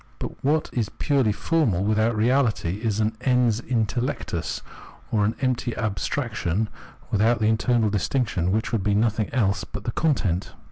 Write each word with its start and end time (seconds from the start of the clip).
But 0.17 0.43
what 0.43 0.71
is 0.73 0.89
purely 0.89 1.31
formal 1.31 1.83
without 1.83 2.15
reahty 2.17 2.79
is 2.79 2.99
an 2.99 3.15
ens 3.21 3.59
intellectus, 3.61 4.63
or 5.11 5.31
empty 5.41 5.73
abstrac 5.73 6.33
tion 6.33 6.69
without 7.11 7.37
the 7.37 7.45
internal 7.47 7.91
distinction 7.91 8.51
which 8.51 8.71
would 8.71 8.81
be 8.83 8.95
nothing 8.95 9.31
else 9.31 9.63
but 9.63 9.83
the 9.83 9.91
content. 9.91 10.53